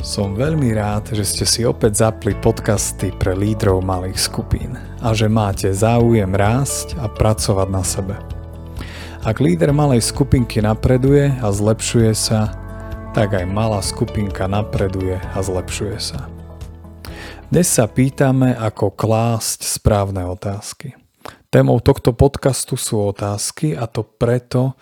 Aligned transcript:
Som 0.00 0.32
veľmi 0.32 0.72
rád, 0.72 1.12
že 1.12 1.28
ste 1.28 1.44
si 1.44 1.60
opäť 1.60 2.00
zapli 2.00 2.32
podcasty 2.32 3.12
pre 3.12 3.36
lídrov 3.36 3.84
malých 3.84 4.16
skupín 4.16 4.72
a 5.04 5.12
že 5.12 5.28
máte 5.28 5.68
záujem 5.76 6.32
rásť 6.32 6.96
a 6.96 7.04
pracovať 7.04 7.68
na 7.68 7.84
sebe. 7.84 8.16
Ak 9.20 9.44
líder 9.44 9.76
malej 9.76 10.00
skupinky 10.00 10.64
napreduje 10.64 11.36
a 11.44 11.52
zlepšuje 11.52 12.16
sa, 12.16 12.48
tak 13.12 13.36
aj 13.36 13.44
malá 13.44 13.84
skupinka 13.84 14.48
napreduje 14.48 15.20
a 15.20 15.38
zlepšuje 15.44 15.98
sa. 16.00 16.32
Dnes 17.52 17.68
sa 17.68 17.84
pýtame, 17.84 18.56
ako 18.56 18.96
klásť 18.96 19.68
správne 19.68 20.24
otázky. 20.24 20.96
Témou 21.52 21.76
tohto 21.76 22.16
podcastu 22.16 22.80
sú 22.80 23.04
otázky 23.12 23.76
a 23.76 23.84
to 23.84 24.00
preto, 24.00 24.72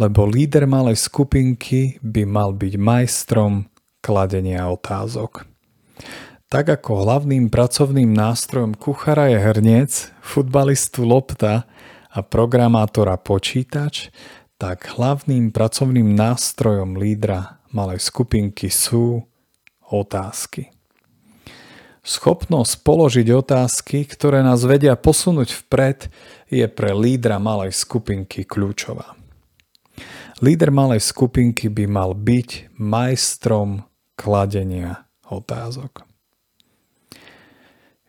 lebo 0.00 0.24
líder 0.24 0.64
malej 0.64 0.96
skupinky 0.96 2.00
by 2.00 2.24
mal 2.24 2.56
byť 2.56 2.74
majstrom 2.80 3.68
kladenia 4.02 4.66
otázok. 4.68 5.46
Tak 6.52 6.68
ako 6.68 7.08
hlavným 7.08 7.48
pracovným 7.48 8.12
nástrojom 8.12 8.76
kuchára 8.76 9.32
je 9.32 9.38
hrniec, 9.40 10.12
futbalistu 10.20 11.08
lopta 11.08 11.64
a 12.12 12.18
programátora 12.20 13.16
počítač, 13.16 14.12
tak 14.60 14.92
hlavným 14.98 15.48
pracovným 15.48 16.12
nástrojom 16.12 17.00
lídra 17.00 17.62
malej 17.72 18.04
skupinky 18.04 18.68
sú 18.68 19.24
otázky. 19.88 20.68
Schopnosť 22.02 22.82
položiť 22.82 23.30
otázky, 23.30 24.04
ktoré 24.10 24.42
nás 24.42 24.66
vedia 24.66 24.98
posunúť 24.98 25.54
vpred, 25.54 26.10
je 26.50 26.66
pre 26.66 26.92
lídra 26.92 27.40
malej 27.40 27.72
skupinky 27.72 28.44
kľúčová. 28.44 29.14
Líder 30.42 30.74
malej 30.74 30.98
skupinky 30.98 31.70
by 31.70 31.86
mal 31.86 32.18
byť 32.18 32.74
majstrom 32.74 33.86
kladenia 34.22 35.02
otázok. 35.26 36.06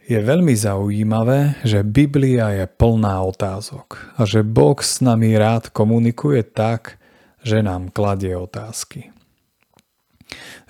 Je 0.03 0.19
veľmi 0.19 0.53
zaujímavé, 0.53 1.63
že 1.65 1.81
Biblia 1.81 2.53
je 2.53 2.65
plná 2.69 3.23
otázok 3.23 4.13
a 4.19 4.27
že 4.27 4.45
Boh 4.45 4.77
s 4.77 5.01
nami 5.01 5.33
rád 5.33 5.73
komunikuje 5.73 6.45
tak, 6.45 7.01
že 7.41 7.65
nám 7.65 7.89
kladie 7.89 8.35
otázky. 8.37 9.09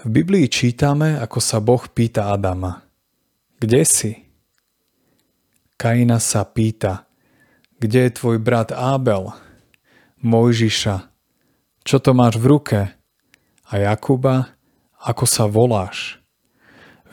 V 0.03 0.07
Biblii 0.07 0.47
čítame, 0.47 1.17
ako 1.17 1.39
sa 1.41 1.57
Boh 1.59 1.81
pýta 1.91 2.29
Adama. 2.29 2.85
Kde 3.57 3.81
si? 3.83 4.13
Kaina 5.81 6.21
sa 6.21 6.45
pýta, 6.47 7.09
kde 7.81 8.07
je 8.07 8.15
tvoj 8.15 8.37
brat 8.39 8.71
Ábel? 8.71 9.33
Mojžiša, 10.23 11.09
čo 11.83 11.97
to 11.99 12.15
máš 12.15 12.39
v 12.39 12.45
ruke? 12.47 12.79
A 13.67 13.73
Jakuba, 13.75 14.55
ako 15.03 15.27
sa 15.27 15.45
voláš. 15.51 16.23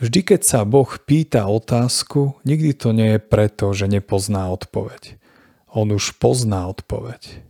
Vždy, 0.01 0.33
keď 0.33 0.41
sa 0.41 0.59
Boh 0.65 0.89
pýta 1.05 1.45
otázku, 1.45 2.41
nikdy 2.41 2.73
to 2.73 2.89
nie 2.89 3.15
je 3.15 3.19
preto, 3.21 3.69
že 3.75 3.85
nepozná 3.85 4.49
odpoveď. 4.49 5.21
On 5.69 5.85
už 5.93 6.17
pozná 6.17 6.65
odpoveď. 6.71 7.45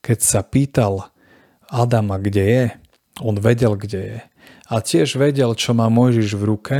Keď 0.00 0.18
sa 0.24 0.40
pýtal 0.40 1.12
Adama, 1.68 2.16
kde 2.16 2.44
je, 2.48 2.64
on 3.20 3.36
vedel, 3.36 3.76
kde 3.76 4.00
je. 4.00 4.18
A 4.72 4.80
tiež 4.80 5.20
vedel, 5.20 5.52
čo 5.52 5.76
má 5.76 5.92
Mojžiš 5.92 6.32
v 6.32 6.42
ruke, 6.48 6.76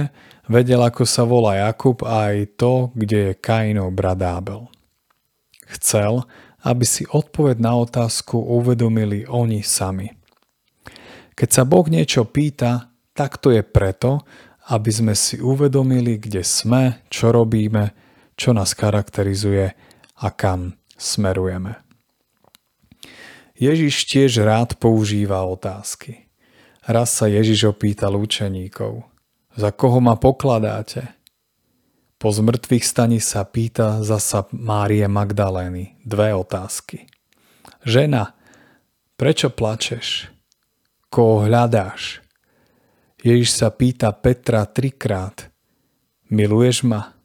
vedel, 0.49 0.81
ako 0.81 1.05
sa 1.05 1.29
volá 1.29 1.61
Jakub 1.61 2.01
a 2.01 2.33
aj 2.33 2.57
to, 2.57 2.89
kde 2.97 3.19
je 3.31 3.39
Kainov 3.39 3.93
brat 3.93 4.25
Abel. 4.25 4.73
Chcel, 5.77 6.25
aby 6.65 6.89
si 6.89 7.05
odpoveď 7.05 7.61
na 7.61 7.77
otázku 7.77 8.41
uvedomili 8.41 9.29
oni 9.29 9.61
sami. 9.61 10.16
Keď 11.37 11.49
sa 11.53 11.69
Boh 11.69 11.85
niečo 11.85 12.25
pýta, 12.25 12.97
tak 13.13 13.37
to 13.37 13.53
je 13.53 13.61
preto, 13.61 14.25
aby 14.73 14.91
sme 14.91 15.15
si 15.15 15.37
uvedomili, 15.37 16.17
kde 16.17 16.41
sme, 16.41 17.05
čo 17.13 17.31
robíme, 17.31 17.93
čo 18.35 18.57
nás 18.57 18.73
charakterizuje 18.73 19.77
a 20.17 20.27
kam 20.33 20.81
smerujeme. 20.97 21.77
Ježiš 23.57 24.09
tiež 24.09 24.45
rád 24.45 24.77
používa 24.77 25.45
otázky. 25.45 26.29
Raz 26.85 27.13
sa 27.13 27.29
Ježiš 27.29 27.73
opýtal 27.73 28.17
učeníkov, 28.17 29.05
za 29.57 29.73
koho 29.73 30.01
ma 30.01 30.17
pokladáte? 30.17 31.17
Po 32.17 32.33
zmrtvých 32.33 32.85
stani 32.85 33.21
sa 33.21 33.45
pýta 33.45 34.01
zasa 34.01 34.49
Márie 34.53 35.05
Magdalény 35.05 36.01
dve 36.01 36.33
otázky. 36.33 37.09
Žena, 37.85 38.33
prečo 39.21 39.53
plačeš? 39.53 40.36
Koho 41.17 41.49
hľadáš. 41.49 42.21
Ježiš 43.25 43.57
sa 43.57 43.73
pýta 43.73 44.13
Petra 44.13 44.69
trikrát, 44.69 45.49
miluješ 46.29 46.85
ma? 46.85 47.17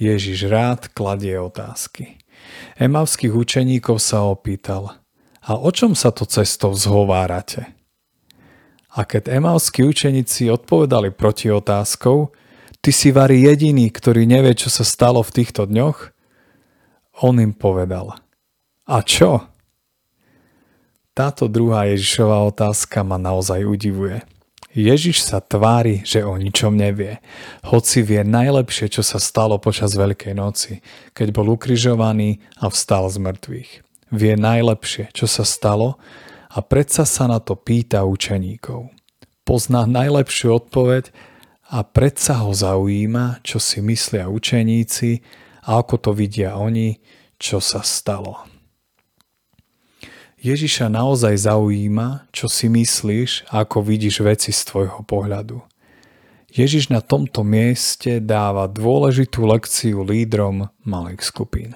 Ježiš 0.00 0.48
rád 0.48 0.88
kladie 0.96 1.36
otázky. 1.36 2.16
Emavských 2.80 3.36
učeníkov 3.36 4.00
sa 4.00 4.24
opýtal, 4.24 4.96
a 5.44 5.52
o 5.60 5.68
čom 5.68 5.92
sa 5.92 6.08
to 6.08 6.24
cestou 6.24 6.72
zhovárate? 6.72 7.76
A 8.96 9.04
keď 9.04 9.36
emavskí 9.36 9.84
učeníci 9.84 10.48
odpovedali 10.48 11.12
proti 11.12 11.52
otázkou, 11.52 12.32
ty 12.80 12.88
si 12.88 13.12
varí 13.12 13.44
jediný, 13.44 13.92
ktorý 13.92 14.24
nevie, 14.24 14.56
čo 14.56 14.72
sa 14.72 14.88
stalo 14.88 15.20
v 15.20 15.44
týchto 15.44 15.68
dňoch, 15.68 16.08
on 17.20 17.36
im 17.36 17.52
povedal, 17.52 18.16
a 18.88 18.96
čo? 19.04 19.44
Táto 21.16 21.48
druhá 21.48 21.88
Ježišová 21.88 22.44
otázka 22.44 23.00
ma 23.00 23.16
naozaj 23.16 23.64
udivuje. 23.64 24.20
Ježiš 24.76 25.24
sa 25.24 25.40
tvári, 25.40 26.04
že 26.04 26.20
o 26.20 26.36
ničom 26.36 26.76
nevie, 26.76 27.24
hoci 27.64 28.04
vie 28.04 28.20
najlepšie, 28.20 28.92
čo 28.92 29.00
sa 29.00 29.16
stalo 29.16 29.56
počas 29.56 29.96
Veľkej 29.96 30.36
noci, 30.36 30.84
keď 31.16 31.32
bol 31.32 31.56
ukrižovaný 31.56 32.44
a 32.60 32.68
vstal 32.68 33.08
z 33.08 33.16
mŕtvych. 33.24 33.70
Vie 34.12 34.36
najlepšie, 34.36 35.08
čo 35.16 35.24
sa 35.24 35.48
stalo 35.48 35.96
a 36.52 36.60
predsa 36.60 37.08
sa 37.08 37.24
na 37.24 37.40
to 37.40 37.56
pýta 37.56 38.04
učeníkov. 38.04 38.92
Pozná 39.48 39.88
najlepšiu 39.88 40.60
odpoveď 40.60 41.16
a 41.72 41.80
predsa 41.80 42.44
ho 42.44 42.52
zaujíma, 42.52 43.40
čo 43.40 43.56
si 43.56 43.80
myslia 43.80 44.28
učeníci 44.28 45.24
a 45.64 45.80
ako 45.80 45.96
to 45.96 46.10
vidia 46.12 46.60
oni, 46.60 47.00
čo 47.40 47.56
sa 47.64 47.80
stalo. 47.80 48.55
Ježiša 50.36 50.92
naozaj 50.92 51.48
zaujíma, 51.48 52.28
čo 52.28 52.44
si 52.44 52.68
myslíš 52.68 53.48
a 53.48 53.64
ako 53.64 53.80
vidíš 53.80 54.20
veci 54.20 54.52
z 54.52 54.68
tvojho 54.68 55.00
pohľadu. 55.08 55.64
Ježiš 56.52 56.92
na 56.92 57.00
tomto 57.00 57.40
mieste 57.40 58.20
dáva 58.20 58.68
dôležitú 58.68 59.48
lekciu 59.48 60.04
lídrom 60.04 60.68
malých 60.84 61.24
skupín. 61.24 61.72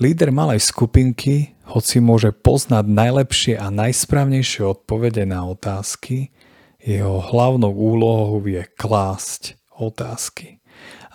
Líder 0.00 0.32
malej 0.32 0.64
skupinky, 0.64 1.52
hoci 1.68 2.00
môže 2.00 2.32
poznať 2.32 2.88
najlepšie 2.88 3.54
a 3.60 3.68
najsprávnejšie 3.68 4.64
odpovede 4.64 5.28
na 5.28 5.44
otázky, 5.44 6.32
jeho 6.80 7.20
hlavnou 7.20 7.74
úlohou 7.74 8.40
je 8.48 8.64
klásť 8.80 9.60
otázky 9.76 10.64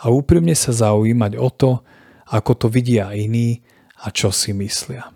a 0.06 0.14
úprimne 0.14 0.54
sa 0.54 0.70
zaujímať 0.70 1.34
o 1.40 1.50
to, 1.50 1.72
ako 2.30 2.52
to 2.62 2.68
vidia 2.70 3.10
iní 3.16 3.66
a 4.04 4.14
čo 4.14 4.30
si 4.30 4.54
myslia 4.54 5.10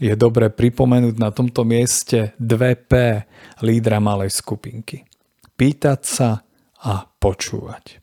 je 0.00 0.14
dobre 0.16 0.48
pripomenúť 0.48 1.14
na 1.20 1.28
tomto 1.28 1.62
mieste 1.62 2.32
dve 2.40 2.74
P 2.74 2.92
lídra 3.60 4.00
malej 4.00 4.32
skupinky. 4.32 5.04
Pýtať 5.54 6.00
sa 6.02 6.30
a 6.80 7.04
počúvať. 7.04 8.00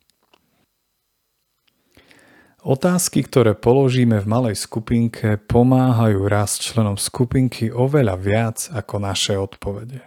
Otázky, 2.68 3.24
ktoré 3.24 3.56
položíme 3.56 4.19
v 4.19 4.28
malej 4.28 4.59
skupinke, 4.59 5.40
pomáhajú 5.40 6.28
rast 6.28 6.62
členom 6.62 7.00
skupinky 7.00 7.72
oveľa 7.72 8.16
viac 8.19 8.58
ako 8.70 8.96
naše 9.02 9.40
odpovede. 9.40 10.03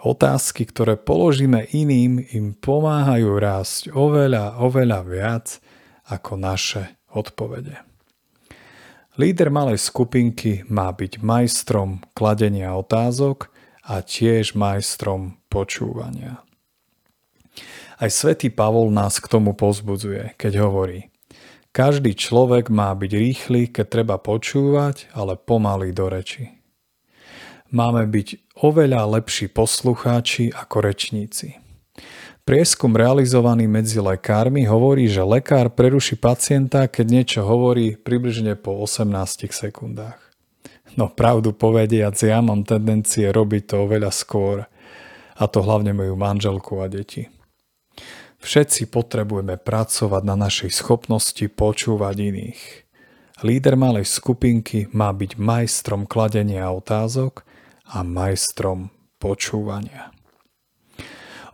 Otázky, 0.00 0.64
ktoré 0.64 0.96
položíme 0.96 1.68
iným, 1.76 2.24
im 2.32 2.56
pomáhajú 2.56 3.36
rásť 3.36 3.92
oveľa, 3.92 4.64
oveľa 4.64 5.00
viac 5.04 5.46
ako 6.08 6.40
naše 6.40 6.82
odpovede. 7.12 7.93
Líder 9.14 9.46
malej 9.46 9.78
skupinky 9.78 10.66
má 10.66 10.90
byť 10.90 11.22
majstrom 11.22 12.02
kladenia 12.18 12.74
otázok 12.74 13.46
a 13.86 14.02
tiež 14.02 14.58
majstrom 14.58 15.38
počúvania. 15.46 16.42
Aj 17.94 18.10
svätý 18.10 18.50
Pavol 18.50 18.90
nás 18.90 19.22
k 19.22 19.30
tomu 19.30 19.54
pozbudzuje, 19.54 20.34
keď 20.34 20.66
hovorí 20.66 21.14
Každý 21.70 22.18
človek 22.18 22.74
má 22.74 22.90
byť 22.90 23.12
rýchly, 23.14 23.70
keď 23.70 23.86
treba 23.86 24.18
počúvať, 24.18 25.06
ale 25.14 25.38
pomalý 25.38 25.94
do 25.94 26.10
reči. 26.10 26.50
Máme 27.70 28.10
byť 28.10 28.58
oveľa 28.66 29.14
lepší 29.14 29.46
poslucháči 29.46 30.50
ako 30.50 30.90
rečníci. 30.90 31.63
Prieskum 32.44 32.92
realizovaný 32.92 33.64
medzi 33.64 34.04
lekármi 34.04 34.68
hovorí, 34.68 35.08
že 35.08 35.24
lekár 35.24 35.72
preruší 35.72 36.20
pacienta, 36.20 36.84
keď 36.92 37.06
niečo 37.08 37.40
hovorí 37.40 37.96
približne 37.96 38.52
po 38.60 38.84
18 38.84 39.48
sekundách. 39.48 40.20
No 41.00 41.08
pravdu 41.08 41.56
povediac, 41.56 42.12
ja 42.20 42.44
mám 42.44 42.68
tendencie 42.68 43.32
robiť 43.32 43.62
to 43.72 43.88
oveľa 43.88 44.12
skôr. 44.12 44.68
a 45.34 45.50
to 45.50 45.66
hlavne 45.66 45.90
moju 45.90 46.14
manželku 46.14 46.78
a 46.78 46.86
deti. 46.86 47.26
Všetci 48.38 48.86
potrebujeme 48.86 49.58
pracovať 49.58 50.22
na 50.22 50.38
našej 50.38 50.70
schopnosti 50.70 51.42
počúvať 51.50 52.14
iných. 52.22 52.62
Líder 53.42 53.74
malej 53.74 54.06
skupinky 54.06 54.86
má 54.94 55.10
byť 55.10 55.34
majstrom 55.34 56.06
kladenia 56.06 56.70
otázok 56.70 57.42
a 57.90 58.06
majstrom 58.06 58.94
počúvania. 59.18 60.13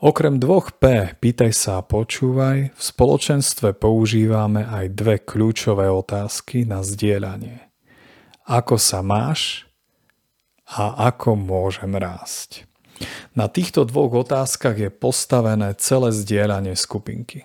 Okrem 0.00 0.40
dvoch 0.40 0.72
P, 0.80 1.12
pýtaj 1.12 1.52
sa 1.52 1.72
a 1.76 1.84
počúvaj, 1.84 2.72
v 2.72 2.80
spoločenstve 2.80 3.76
používame 3.76 4.64
aj 4.64 4.96
dve 4.96 5.20
kľúčové 5.20 5.92
otázky 5.92 6.64
na 6.64 6.80
zdieľanie. 6.80 7.68
Ako 8.48 8.80
sa 8.80 9.04
máš 9.04 9.68
a 10.64 11.04
ako 11.12 11.36
môžem 11.36 11.92
rásť? 12.00 12.64
Na 13.36 13.52
týchto 13.52 13.84
dvoch 13.84 14.24
otázkach 14.24 14.80
je 14.80 14.88
postavené 14.88 15.76
celé 15.76 16.16
zdieľanie 16.16 16.80
skupinky. 16.80 17.44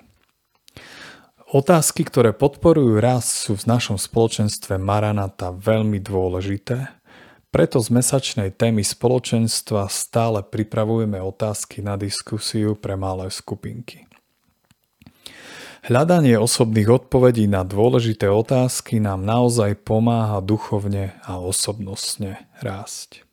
Otázky, 1.52 2.08
ktoré 2.08 2.32
podporujú 2.32 3.04
rast, 3.04 3.52
sú 3.52 3.60
v 3.60 3.68
našom 3.68 4.00
spoločenstve 4.00 4.80
Maranata 4.80 5.52
veľmi 5.52 6.00
dôležité 6.00 6.88
preto 7.56 7.80
z 7.80 7.88
mesačnej 7.88 8.52
témy 8.52 8.84
spoločenstva 8.84 9.88
stále 9.88 10.44
pripravujeme 10.44 11.24
otázky 11.24 11.80
na 11.80 11.96
diskusiu 11.96 12.76
pre 12.76 13.00
malé 13.00 13.32
skupinky. 13.32 14.12
Hľadanie 15.88 16.36
osobných 16.36 16.92
odpovedí 16.92 17.48
na 17.48 17.64
dôležité 17.64 18.28
otázky 18.28 19.00
nám 19.00 19.24
naozaj 19.24 19.88
pomáha 19.88 20.44
duchovne 20.44 21.16
a 21.24 21.40
osobnostne 21.40 22.44
rásť. 22.60 23.24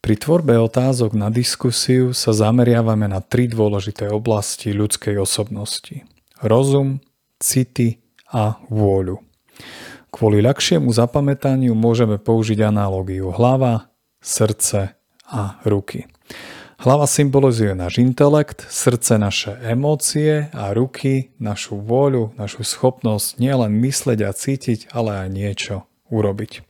Pri 0.00 0.16
tvorbe 0.16 0.56
otázok 0.56 1.12
na 1.12 1.28
diskusiu 1.28 2.16
sa 2.16 2.32
zameriavame 2.32 3.04
na 3.04 3.20
tri 3.20 3.52
dôležité 3.52 4.08
oblasti 4.08 4.72
ľudskej 4.72 5.20
osobnosti. 5.20 6.08
Rozum, 6.40 7.04
city 7.36 8.00
a 8.32 8.56
vôľu. 8.72 9.20
Kvôli 10.14 10.38
ľahšiemu 10.46 10.94
zapamätaniu 10.94 11.74
môžeme 11.74 12.22
použiť 12.22 12.62
analogiu 12.62 13.34
hlava, 13.34 13.90
srdce 14.22 14.94
a 15.26 15.58
ruky. 15.66 16.06
Hlava 16.78 17.10
symbolizuje 17.10 17.74
náš 17.74 17.98
intelekt, 17.98 18.62
srdce 18.70 19.18
naše 19.18 19.58
emócie 19.66 20.54
a 20.54 20.70
ruky 20.70 21.34
našu 21.42 21.82
vôľu, 21.82 22.30
našu 22.38 22.62
schopnosť 22.62 23.42
nielen 23.42 23.74
mysleť 23.82 24.18
a 24.22 24.30
cítiť, 24.30 24.94
ale 24.94 25.26
aj 25.26 25.28
niečo 25.34 25.74
urobiť. 26.14 26.62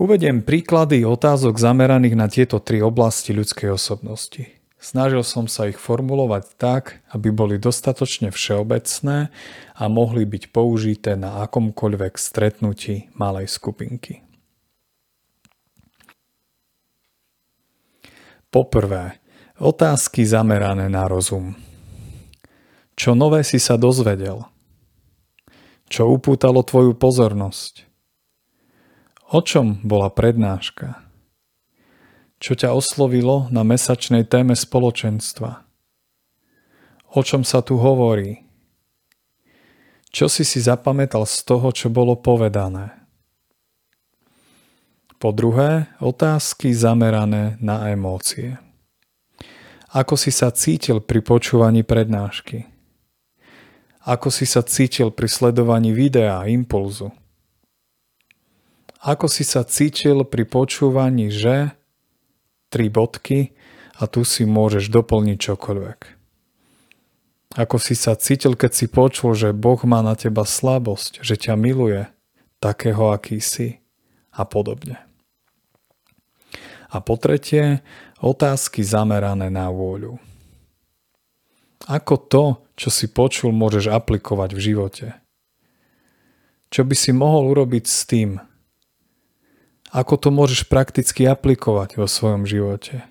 Uvediem 0.00 0.40
príklady 0.40 1.04
otázok 1.04 1.60
zameraných 1.60 2.16
na 2.16 2.32
tieto 2.32 2.56
tri 2.56 2.80
oblasti 2.80 3.36
ľudskej 3.36 3.76
osobnosti. 3.76 4.59
Snažil 4.80 5.20
som 5.28 5.44
sa 5.44 5.68
ich 5.68 5.76
formulovať 5.76 6.56
tak, 6.56 7.04
aby 7.12 7.28
boli 7.28 7.60
dostatočne 7.60 8.32
všeobecné 8.32 9.28
a 9.76 9.84
mohli 9.92 10.24
byť 10.24 10.48
použité 10.56 11.20
na 11.20 11.44
akomkoľvek 11.44 12.16
stretnutí 12.16 13.12
malej 13.12 13.52
skupinky. 13.52 14.24
Poprvé, 18.48 19.20
otázky 19.60 20.24
zamerané 20.24 20.88
na 20.88 21.04
rozum. 21.04 21.60
Čo 22.96 23.12
nové 23.12 23.44
si 23.44 23.60
sa 23.60 23.76
dozvedel? 23.76 24.48
Čo 25.92 26.08
upútalo 26.08 26.64
tvoju 26.64 26.96
pozornosť? 26.96 27.84
O 29.36 29.44
čom 29.44 29.84
bola 29.84 30.08
prednáška? 30.08 31.09
Čo 32.40 32.56
ťa 32.56 32.72
oslovilo 32.72 33.52
na 33.52 33.60
mesačnej 33.68 34.24
téme 34.24 34.56
spoločenstva? 34.56 35.60
O 37.12 37.20
čom 37.20 37.44
sa 37.44 37.60
tu 37.60 37.76
hovorí? 37.76 38.40
Čo 40.08 40.32
si 40.32 40.48
si 40.48 40.56
zapamätal 40.56 41.28
z 41.28 41.36
toho, 41.44 41.68
čo 41.68 41.92
bolo 41.92 42.16
povedané? 42.16 42.96
Po 45.20 45.36
druhé, 45.36 45.92
otázky 46.00 46.72
zamerané 46.72 47.60
na 47.60 47.92
emócie. 47.92 48.56
Ako 49.92 50.16
si 50.16 50.32
sa 50.32 50.48
cítil 50.48 51.04
pri 51.04 51.20
počúvaní 51.20 51.84
prednášky? 51.84 52.64
Ako 54.00 54.32
si 54.32 54.48
sa 54.48 54.64
cítil 54.64 55.12
pri 55.12 55.28
sledovaní 55.28 55.92
videa 55.92 56.48
impulzu? 56.48 57.12
Ako 59.04 59.28
si 59.28 59.44
sa 59.44 59.60
cítil 59.60 60.24
pri 60.24 60.48
počúvaní, 60.48 61.28
že 61.28 61.76
tri 62.70 62.86
bodky 62.88 63.52
a 63.98 64.06
tu 64.06 64.24
si 64.24 64.46
môžeš 64.46 64.88
doplniť 64.88 65.38
čokoľvek. 65.38 66.00
Ako 67.58 67.82
si 67.82 67.98
sa 67.98 68.14
cítil, 68.14 68.54
keď 68.54 68.72
si 68.72 68.86
počul, 68.86 69.34
že 69.34 69.50
Boh 69.50 69.82
má 69.82 70.06
na 70.06 70.14
teba 70.14 70.46
slabosť, 70.46 71.18
že 71.20 71.34
ťa 71.34 71.58
miluje, 71.58 72.06
takého, 72.62 73.10
aký 73.10 73.42
si 73.42 73.82
a 74.30 74.46
podobne. 74.46 75.02
A 76.90 77.02
po 77.02 77.18
tretie, 77.18 77.82
otázky 78.22 78.86
zamerané 78.86 79.50
na 79.50 79.66
vôľu. 79.66 80.22
Ako 81.90 82.14
to, 82.30 82.44
čo 82.78 82.92
si 82.92 83.10
počul, 83.10 83.50
môžeš 83.50 83.90
aplikovať 83.90 84.50
v 84.54 84.60
živote? 84.60 85.06
Čo 86.70 86.86
by 86.86 86.94
si 86.94 87.10
mohol 87.10 87.50
urobiť 87.50 87.84
s 87.86 88.06
tým, 88.06 88.38
ako 89.90 90.14
to 90.16 90.28
môžeš 90.30 90.70
prakticky 90.70 91.26
aplikovať 91.26 91.98
vo 91.98 92.06
svojom 92.06 92.46
živote? 92.46 93.02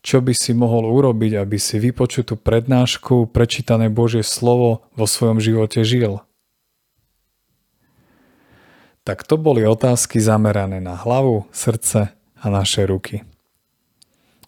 Čo 0.00 0.24
by 0.24 0.32
si 0.32 0.56
mohol 0.56 0.88
urobiť, 0.88 1.36
aby 1.36 1.60
si 1.60 1.76
vypočutú 1.76 2.40
prednášku, 2.40 3.28
prečítané 3.28 3.92
Božie 3.92 4.24
slovo 4.24 4.88
vo 4.96 5.04
svojom 5.04 5.44
živote 5.44 5.84
žil? 5.84 6.24
Tak 9.04 9.28
to 9.28 9.36
boli 9.36 9.64
otázky 9.68 10.16
zamerané 10.16 10.80
na 10.80 10.96
hlavu, 10.96 11.44
srdce 11.52 12.16
a 12.16 12.46
naše 12.48 12.88
ruky. 12.88 13.28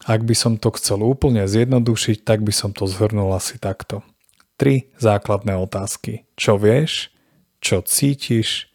Ak 0.08 0.24
by 0.24 0.32
som 0.32 0.56
to 0.56 0.72
chcel 0.74 1.04
úplne 1.04 1.44
zjednodušiť, 1.44 2.24
tak 2.24 2.40
by 2.40 2.50
som 2.50 2.72
to 2.72 2.88
zhrnul 2.88 3.28
asi 3.36 3.60
takto. 3.60 4.00
Tri 4.56 4.88
základné 4.96 5.52
otázky. 5.60 6.24
Čo 6.34 6.56
vieš, 6.56 7.12
čo 7.60 7.84
cítiš 7.84 8.72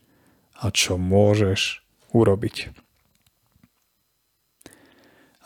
a 0.61 0.69
čo 0.69 1.01
môžeš 1.01 1.86
urobiť. 2.13 2.87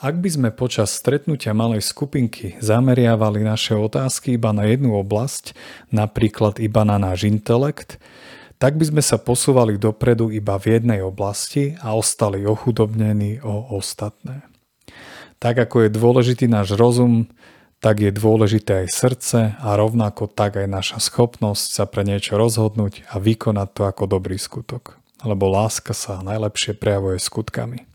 Ak 0.01 0.17
by 0.17 0.29
sme 0.33 0.49
počas 0.49 0.97
stretnutia 0.97 1.53
malej 1.53 1.85
skupinky 1.85 2.57
zameriavali 2.57 3.45
naše 3.45 3.77
otázky 3.77 4.33
iba 4.33 4.49
na 4.49 4.65
jednu 4.65 4.97
oblasť, 4.97 5.53
napríklad 5.93 6.57
iba 6.57 6.81
na 6.81 6.97
náš 6.97 7.29
intelekt, 7.29 8.01
tak 8.57 8.81
by 8.81 8.89
sme 8.89 9.01
sa 9.05 9.21
posúvali 9.21 9.77
dopredu 9.77 10.33
iba 10.33 10.57
v 10.57 10.81
jednej 10.81 11.05
oblasti 11.05 11.77
a 11.85 11.93
ostali 11.93 12.41
ochudobnení 12.49 13.45
o 13.45 13.77
ostatné. 13.77 14.41
Tak 15.37 15.69
ako 15.69 15.85
je 15.85 15.89
dôležitý 15.93 16.49
náš 16.49 16.73
rozum, 16.73 17.29
tak 17.77 18.01
je 18.01 18.09
dôležité 18.09 18.85
aj 18.85 18.87
srdce 18.89 19.39
a 19.53 19.69
rovnako 19.77 20.33
tak 20.33 20.57
aj 20.57 20.65
naša 20.65 20.97
schopnosť 20.97 21.65
sa 21.77 21.85
pre 21.85 22.01
niečo 22.09 22.41
rozhodnúť 22.41 23.05
a 23.05 23.21
vykonať 23.21 23.69
to 23.69 23.81
ako 23.85 24.09
dobrý 24.09 24.41
skutok 24.41 25.00
lebo 25.25 25.49
láska 25.49 25.93
sa 25.93 26.21
najlepšie 26.25 26.77
prejavuje 26.77 27.21
skutkami. 27.21 27.85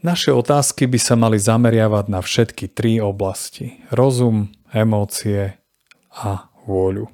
Naše 0.00 0.32
otázky 0.32 0.88
by 0.88 0.96
sa 0.96 1.12
mali 1.12 1.36
zameriavať 1.36 2.04
na 2.08 2.24
všetky 2.24 2.72
tri 2.72 3.04
oblasti. 3.04 3.84
Rozum, 3.92 4.48
emócie 4.72 5.60
a 6.08 6.48
vôľu. 6.64 7.12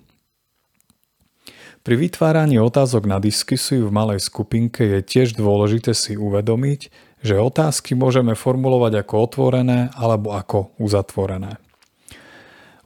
Pri 1.83 1.95
vytváraní 1.95 2.59
otázok 2.59 3.07
na 3.07 3.19
diskusiu 3.23 3.87
v 3.87 3.95
malej 3.95 4.27
skupinke 4.27 4.83
je 4.87 5.01
tiež 5.03 5.39
dôležité 5.39 5.95
si 5.95 6.19
uvedomiť, 6.19 6.91
že 7.23 7.39
otázky 7.39 7.99
môžeme 7.99 8.39
formulovať 8.39 9.03
ako 9.03 9.15
otvorené 9.19 9.91
alebo 9.95 10.35
ako 10.35 10.75
uzatvorené. 10.79 11.59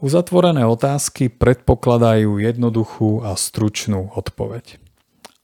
Uzatvorené 0.00 0.65
otázky 0.65 1.29
predpokladajú 1.29 2.41
jednoduchú 2.41 3.21
a 3.21 3.37
stručnú 3.37 4.17
odpoveď. 4.17 4.81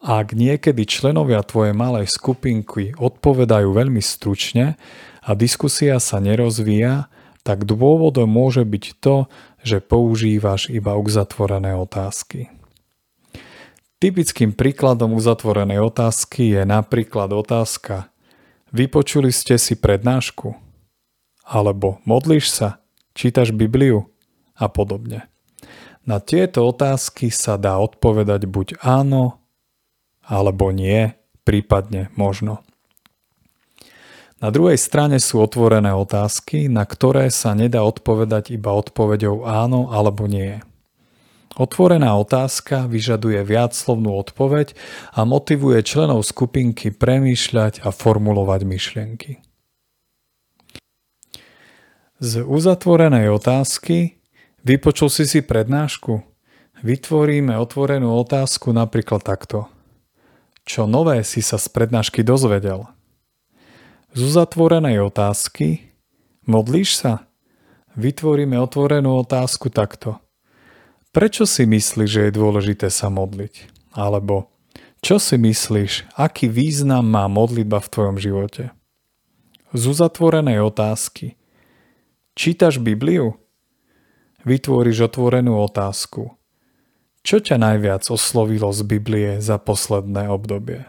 Ak 0.07 0.39
niekedy 0.39 0.87
členovia 0.87 1.43
tvojej 1.43 1.75
malej 1.75 2.07
skupinky 2.07 2.95
odpovedajú 2.95 3.75
veľmi 3.75 3.99
stručne 3.99 4.79
a 5.19 5.35
diskusia 5.35 5.99
sa 5.99 6.23
nerozvíja, 6.23 7.11
tak 7.43 7.67
dôvodom 7.67 8.31
môže 8.31 8.63
byť 8.63 9.03
to, 9.03 9.27
že 9.67 9.83
používaš 9.83 10.71
iba 10.71 10.95
uzatvorené 10.95 11.75
otázky. 11.75 12.55
Typickým 13.99 14.55
príkladom 14.55 15.11
uzatvorenej 15.11 15.83
otázky 15.83 16.55
je 16.55 16.63
napríklad 16.63 17.35
otázka 17.35 18.07
Vypočuli 18.71 19.35
ste 19.35 19.59
si 19.59 19.75
prednášku? 19.75 20.55
Alebo 21.43 21.99
modlíš 22.07 22.47
sa? 22.55 22.79
Čítaš 23.11 23.51
Bibliu? 23.51 24.07
A 24.55 24.71
podobne. 24.71 25.27
Na 26.07 26.23
tieto 26.23 26.63
otázky 26.63 27.35
sa 27.35 27.59
dá 27.59 27.75
odpovedať 27.83 28.47
buď 28.47 28.79
áno 28.87 29.43
alebo 30.27 30.75
nie, 30.75 31.15
prípadne 31.47 32.11
možno. 32.19 32.67
Na 34.37 34.53
druhej 34.53 34.77
strane 34.77 35.17
sú 35.17 35.41
otvorené 35.41 35.97
otázky, 35.97 36.69
na 36.69 36.85
ktoré 36.85 37.33
sa 37.33 37.57
nedá 37.57 37.81
odpovedať 37.81 38.53
iba 38.53 38.77
odpoveďou 38.77 39.49
áno 39.49 39.89
alebo 39.89 40.29
nie. 40.29 40.61
Otvorená 41.57 42.13
otázka 42.21 42.85
vyžaduje 42.85 43.41
viacslovnú 43.41 44.13
odpoveď 44.13 44.77
a 45.17 45.25
motivuje 45.25 45.81
členov 45.81 46.21
skupinky 46.29 46.93
premýšľať 46.93 47.81
a 47.81 47.89
formulovať 47.89 48.61
myšlienky. 48.69 49.33
Z 52.21 52.45
uzatvorenej 52.45 53.33
otázky 53.33 54.21
vypočul 54.69 55.09
si 55.09 55.25
si 55.25 55.41
prednášku? 55.41 56.21
Vytvoríme 56.85 57.57
otvorenú 57.57 58.13
otázku 58.21 58.77
napríklad 58.77 59.25
takto. 59.25 59.73
Čo 60.67 60.91
nové 60.91 61.23
si 61.23 61.47
sa 61.47 61.63
z 61.63 61.71
prednášky 61.71 62.27
dozvedel? 62.27 62.91
Z 64.11 64.35
uzatvorenej 64.35 64.99
otázky 64.99 65.95
modlíš 66.43 66.99
sa? 66.99 67.31
Vytvoríme 67.95 68.59
otvorenú 68.59 69.23
otázku 69.23 69.71
takto. 69.71 70.19
Prečo 71.15 71.47
si 71.47 71.65
myslíš, 71.65 72.11
že 72.11 72.21
je 72.29 72.33
dôležité 72.35 72.91
sa 72.91 73.09
modliť? 73.09 73.73
Alebo 73.95 74.51
čo 75.07 75.23
si 75.23 75.39
myslíš, 75.39 76.19
aký 76.19 76.51
význam 76.51 77.07
má 77.07 77.31
modlitba 77.31 77.79
v 77.79 77.93
tvojom 77.95 78.17
živote? 78.19 78.75
Z 79.71 79.83
uzatvorenej 79.87 80.61
otázky. 80.67 81.39
Čítaš 82.35 82.83
Bibliu? 82.83 83.39
Vytvoríš 84.43 85.07
otvorenú 85.07 85.63
otázku. 85.63 86.35
Čo 87.27 87.43
ťa 87.43 87.59
najviac 87.59 88.07
oslovilo 88.07 88.71
z 88.71 88.87
Biblie 88.87 89.43
za 89.43 89.59
posledné 89.59 90.31
obdobie? 90.31 90.87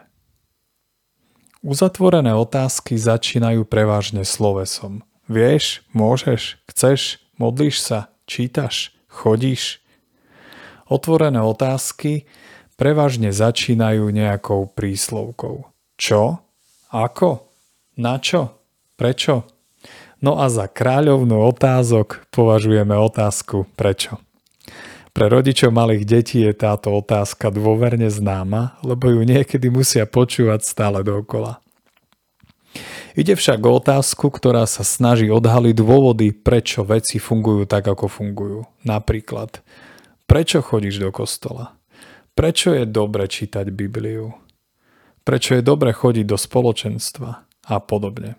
Uzatvorené 1.66 2.30
otázky 2.30 2.94
začínajú 2.94 3.66
prevažne 3.66 4.22
slovesom. 4.22 5.02
Vieš, 5.26 5.82
môžeš, 5.90 6.62
chceš, 6.70 7.18
modlíš 7.42 7.82
sa, 7.82 8.14
čítaš, 8.30 8.94
chodíš. 9.10 9.82
Otvorené 10.86 11.42
otázky 11.42 12.30
prevažne 12.78 13.34
začínajú 13.34 14.06
nejakou 14.14 14.70
príslovkou. 14.70 15.66
Čo? 15.98 16.38
Ako? 16.94 17.50
Na 17.98 18.22
čo? 18.22 18.62
Prečo? 18.94 19.42
No 20.22 20.38
a 20.38 20.46
za 20.46 20.70
kráľovnú 20.70 21.34
otázok 21.50 22.30
považujeme 22.30 22.94
otázku 22.94 23.66
prečo. 23.74 24.22
Pre 25.18 25.26
rodičov 25.26 25.74
malých 25.74 26.06
detí 26.06 26.46
je 26.46 26.54
táto 26.54 26.94
otázka 26.94 27.50
dôverne 27.50 28.06
známa, 28.06 28.78
lebo 28.86 29.10
ju 29.10 29.26
niekedy 29.26 29.66
musia 29.66 30.06
počúvať 30.06 30.62
stále 30.62 31.02
dokola. 31.02 31.58
Ide 33.18 33.34
však 33.34 33.58
o 33.66 33.82
otázku, 33.82 34.30
ktorá 34.30 34.62
sa 34.70 34.86
snaží 34.86 35.26
odhaliť 35.26 35.74
dôvody, 35.74 36.30
prečo 36.30 36.86
veci 36.86 37.18
fungujú 37.18 37.66
tak, 37.66 37.90
ako 37.90 38.06
fungujú. 38.06 38.62
Napríklad, 38.86 39.58
prečo 40.30 40.62
chodíš 40.62 41.02
do 41.02 41.10
kostola? 41.10 41.74
Prečo 42.38 42.70
je 42.70 42.86
dobre 42.86 43.26
čítať 43.26 43.74
Bibliu? 43.74 44.30
Prečo 45.26 45.58
je 45.58 45.66
dobre 45.66 45.98
chodiť 45.98 46.30
do 46.30 46.38
spoločenstva? 46.38 47.30
A 47.66 47.74
podobne. 47.82 48.38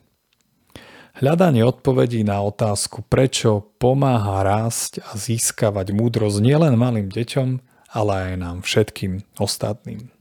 Hľadanie 1.19 1.67
odpovedí 1.67 2.23
na 2.23 2.39
otázku, 2.39 3.03
prečo 3.03 3.75
pomáha 3.75 4.39
rásť 4.39 5.03
a 5.03 5.19
získavať 5.19 5.91
múdrosť 5.91 6.39
nielen 6.39 6.79
malým 6.79 7.11
deťom, 7.11 7.59
ale 7.91 8.11
aj 8.31 8.33
nám 8.39 8.57
všetkým 8.63 9.27
ostatným. 9.35 10.15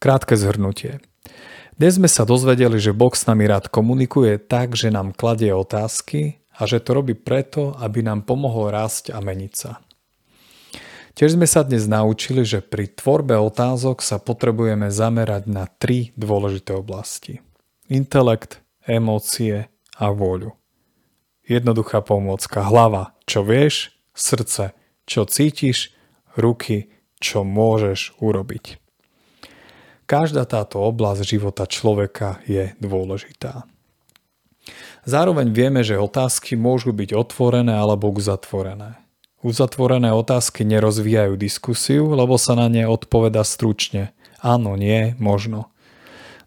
Krátke 0.00 0.40
zhrnutie. 0.40 1.04
Dnes 1.76 2.00
sme 2.00 2.08
sa 2.08 2.24
dozvedeli, 2.24 2.80
že 2.80 2.96
Boh 2.96 3.12
s 3.12 3.28
nami 3.28 3.44
rád 3.44 3.68
komunikuje 3.68 4.40
tak, 4.40 4.72
že 4.72 4.88
nám 4.88 5.12
kladie 5.12 5.52
otázky 5.52 6.40
a 6.56 6.64
že 6.64 6.80
to 6.80 6.96
robí 6.96 7.12
preto, 7.12 7.76
aby 7.76 8.00
nám 8.00 8.24
pomohol 8.24 8.72
rásť 8.72 9.12
a 9.12 9.20
meniť 9.20 9.52
sa. 9.52 9.84
Tiež 11.12 11.36
sme 11.36 11.44
sa 11.44 11.60
dnes 11.60 11.84
naučili, 11.84 12.40
že 12.40 12.64
pri 12.64 12.88
tvorbe 12.88 13.36
otázok 13.36 14.00
sa 14.00 14.16
potrebujeme 14.16 14.88
zamerať 14.88 15.44
na 15.44 15.68
tri 15.68 16.16
dôležité 16.16 16.72
oblasti. 16.72 17.44
Intelekt, 17.92 18.64
emócie 18.88 19.68
a 20.00 20.10
vôľu. 20.10 20.56
Jednoduchá 21.44 22.00
pomôcka. 22.00 22.64
Hlava, 22.64 23.16
čo 23.28 23.44
vieš, 23.44 23.92
srdce, 24.16 24.72
čo 25.04 25.24
cítiš, 25.24 25.92
ruky, 26.36 26.92
čo 27.20 27.44
môžeš 27.44 28.18
urobiť. 28.20 28.80
Každá 30.08 30.48
táto 30.48 30.80
oblasť 30.80 31.20
života 31.24 31.68
človeka 31.68 32.40
je 32.48 32.72
dôležitá. 32.80 33.68
Zároveň 35.08 35.52
vieme, 35.52 35.80
že 35.84 36.00
otázky 36.00 36.56
môžu 36.56 36.92
byť 36.92 37.16
otvorené 37.16 37.76
alebo 37.76 38.12
uzatvorené. 38.12 39.00
Uzatvorené 39.40 40.12
otázky 40.12 40.66
nerozvíjajú 40.66 41.38
diskusiu, 41.38 42.12
lebo 42.12 42.36
sa 42.36 42.58
na 42.58 42.66
ne 42.68 42.84
odpoveda 42.84 43.44
stručne. 43.46 44.12
Áno, 44.42 44.74
nie, 44.74 45.14
možno. 45.16 45.70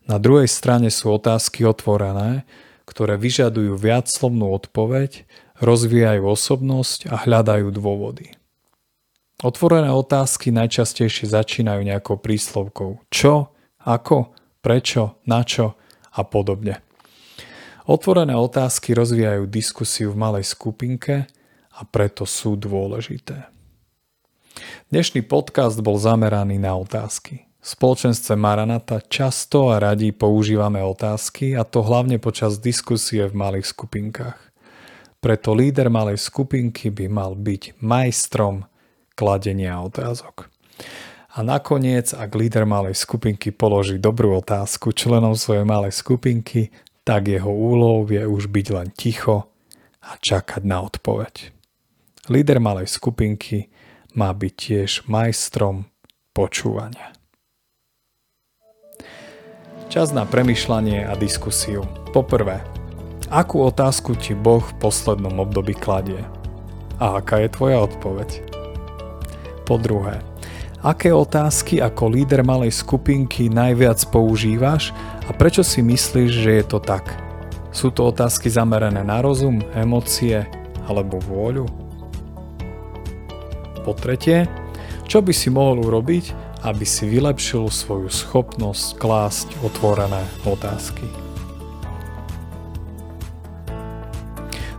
Na 0.10 0.18
druhej 0.18 0.50
strane 0.50 0.90
sú 0.90 1.14
otázky 1.14 1.66
otvorené, 1.66 2.46
ktoré 2.90 3.16
vyžadujú 3.16 3.78
viacslovnú 3.78 4.52
odpoveď, 4.52 5.24
rozvíjajú 5.62 6.26
osobnosť 6.26 7.08
a 7.14 7.16
hľadajú 7.22 7.70
dôvody. 7.70 8.34
Otvorené 9.42 9.90
otázky 9.90 10.54
najčastejšie 10.54 11.34
začínajú 11.34 11.82
nejakou 11.82 12.18
príslovkou 12.22 13.02
čo, 13.10 13.54
ako, 13.82 14.34
prečo, 14.62 15.18
na 15.26 15.42
čo 15.42 15.74
a 16.14 16.22
podobne. 16.22 16.82
Otvorené 17.90 18.38
otázky 18.38 18.94
rozvíjajú 18.94 19.50
diskusiu 19.50 20.14
v 20.14 20.22
malej 20.22 20.46
skupinke 20.46 21.26
a 21.74 21.82
preto 21.90 22.30
sú 22.30 22.54
dôležité. 22.54 23.50
Dnešný 24.94 25.26
podcast 25.26 25.82
bol 25.82 25.98
zameraný 25.98 26.62
na 26.62 26.78
otázky. 26.78 27.51
V 27.62 27.66
spoločenstve 27.78 28.34
Maranata 28.34 29.06
často 29.06 29.70
a 29.70 29.78
radi 29.78 30.10
používame 30.10 30.82
otázky 30.82 31.54
a 31.54 31.62
to 31.62 31.86
hlavne 31.86 32.18
počas 32.18 32.58
diskusie 32.58 33.30
v 33.30 33.38
malých 33.38 33.70
skupinkách. 33.70 34.40
Preto 35.22 35.54
líder 35.54 35.94
malej 35.94 36.18
skupinky 36.18 36.90
by 36.90 37.06
mal 37.06 37.38
byť 37.38 37.78
majstrom 37.86 38.66
kladenia 39.14 39.78
otázok. 39.78 40.50
A 41.38 41.46
nakoniec, 41.46 42.18
ak 42.18 42.34
líder 42.34 42.66
malej 42.66 42.98
skupinky 42.98 43.54
položí 43.54 44.02
dobrú 44.02 44.42
otázku 44.42 44.90
členom 44.90 45.38
svojej 45.38 45.62
malej 45.62 45.94
skupinky, 45.94 46.74
tak 47.06 47.30
jeho 47.30 47.54
úlohou 47.54 48.10
je 48.10 48.26
už 48.26 48.50
byť 48.50 48.68
len 48.74 48.90
ticho 48.90 49.46
a 50.02 50.18
čakať 50.18 50.66
na 50.66 50.82
odpoveď. 50.82 51.54
Líder 52.26 52.58
malej 52.58 52.90
skupinky 52.90 53.70
má 54.18 54.34
byť 54.34 54.54
tiež 54.58 54.92
majstrom 55.06 55.86
počúvania. 56.34 57.21
Čas 59.92 60.16
na 60.16 60.24
premyšľanie 60.24 61.04
a 61.04 61.20
diskusiu. 61.20 61.84
Poprvé, 62.16 62.64
akú 63.28 63.60
otázku 63.60 64.16
ti 64.16 64.32
Boh 64.32 64.64
v 64.64 64.78
poslednom 64.80 65.36
období 65.44 65.76
kladie? 65.76 66.24
A 66.96 67.20
aká 67.20 67.44
je 67.44 67.52
tvoja 67.52 67.84
odpoveď? 67.84 68.40
Po 69.68 69.76
druhé, 69.76 70.24
aké 70.80 71.12
otázky 71.12 71.84
ako 71.84 72.08
líder 72.08 72.40
malej 72.40 72.72
skupinky 72.72 73.52
najviac 73.52 74.00
používaš 74.08 74.96
a 75.28 75.36
prečo 75.36 75.60
si 75.60 75.84
myslíš, 75.84 76.32
že 76.40 76.52
je 76.64 76.66
to 76.72 76.80
tak? 76.80 77.12
Sú 77.76 77.92
to 77.92 78.16
otázky 78.16 78.48
zamerané 78.48 79.04
na 79.04 79.20
rozum, 79.20 79.60
emócie 79.76 80.48
alebo 80.88 81.20
vôľu? 81.20 81.68
Po 83.84 83.92
tretie, 83.92 84.48
čo 85.04 85.20
by 85.20 85.36
si 85.36 85.52
mohol 85.52 85.84
urobiť, 85.84 86.41
aby 86.62 86.86
si 86.86 87.10
vylepšil 87.10 87.70
svoju 87.70 88.10
schopnosť 88.10 89.02
klásť 89.02 89.48
otvorené 89.66 90.22
otázky. 90.46 91.06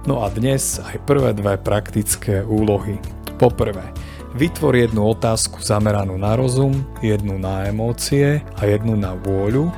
No 0.02 0.26
a 0.26 0.30
dnes 0.34 0.82
aj 0.82 0.98
prvé 1.06 1.30
dve 1.30 1.54
praktické 1.58 2.42
úlohy. 2.42 2.98
Poprvé, 3.38 3.86
vytvor 4.34 4.74
jednu 4.74 5.14
otázku 5.14 5.62
zameranú 5.62 6.18
na 6.18 6.34
rozum, 6.34 6.82
jednu 7.02 7.38
na 7.38 7.70
emócie 7.70 8.42
a 8.58 8.62
jednu 8.66 8.98
na 8.98 9.14
vôľu, 9.14 9.70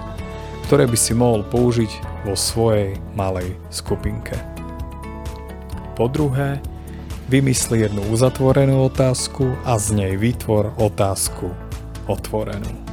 ktoré 0.68 0.88
by 0.88 0.96
si 0.96 1.12
mohol 1.12 1.44
použiť 1.44 2.24
vo 2.24 2.32
svojej 2.32 2.96
malej 3.12 3.52
skupinke. 3.68 4.36
Po 5.92 6.08
druhé, 6.08 6.60
vymysli 7.28 7.84
jednu 7.84 8.00
uzatvorenú 8.08 8.88
otázku 8.88 9.52
a 9.68 9.76
z 9.76 9.92
nej 9.92 10.12
vytvor 10.16 10.72
otázku 10.80 11.63
otvorenú. 12.06 12.83